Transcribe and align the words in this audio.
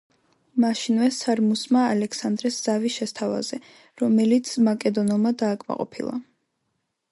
მაშინვე 0.61 1.09
სარმუსმა 1.17 1.83
ალექსანდრეს 1.89 2.57
ზავი 2.69 2.91
შესთავაზე, 2.97 3.61
რომელიც 4.05 4.57
მაკედონელმა 4.71 5.37
დააკმაყოფილა. 5.45 6.19